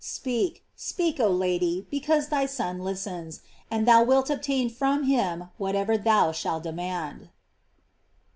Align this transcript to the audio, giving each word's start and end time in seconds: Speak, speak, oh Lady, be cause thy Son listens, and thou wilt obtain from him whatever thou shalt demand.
Speak, 0.03 0.63
speak, 0.75 1.19
oh 1.19 1.29
Lady, 1.29 1.85
be 1.91 1.99
cause 1.99 2.29
thy 2.29 2.47
Son 2.47 2.79
listens, 2.79 3.41
and 3.69 3.87
thou 3.87 4.01
wilt 4.03 4.31
obtain 4.31 4.67
from 4.67 5.03
him 5.03 5.49
whatever 5.59 5.95
thou 5.95 6.31
shalt 6.31 6.63
demand. 6.63 7.29